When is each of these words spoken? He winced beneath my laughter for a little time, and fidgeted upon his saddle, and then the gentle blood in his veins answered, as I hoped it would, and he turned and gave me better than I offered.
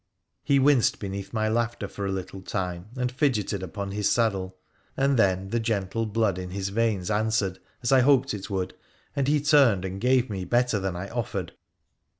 He 0.43 0.57
winced 0.57 0.97
beneath 0.97 1.31
my 1.31 1.47
laughter 1.47 1.87
for 1.87 2.07
a 2.07 2.11
little 2.11 2.41
time, 2.41 2.87
and 2.97 3.11
fidgeted 3.11 3.61
upon 3.61 3.91
his 3.91 4.11
saddle, 4.11 4.57
and 4.97 5.15
then 5.15 5.49
the 5.49 5.59
gentle 5.59 6.07
blood 6.07 6.39
in 6.39 6.49
his 6.49 6.69
veins 6.69 7.11
answered, 7.11 7.59
as 7.83 7.91
I 7.91 7.99
hoped 8.01 8.33
it 8.33 8.49
would, 8.49 8.73
and 9.15 9.27
he 9.27 9.39
turned 9.39 9.85
and 9.85 10.01
gave 10.01 10.27
me 10.27 10.43
better 10.43 10.79
than 10.79 10.95
I 10.95 11.07
offered. 11.09 11.51